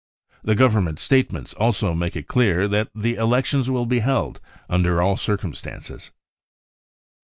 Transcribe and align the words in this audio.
The 0.43 0.55
Government 0.55 0.97
statements 0.97 1.53
also 1.53 1.93
make 1.93 2.15
it 2.15 2.25
clear 2.27 2.67
that 2.67 2.89
the 2.95 3.13
elections 3.17 3.69
will 3.69 3.85
be 3.85 3.99
held 3.99 4.41
under 4.67 4.99
all 4.99 5.15
circumstances. 5.15 6.09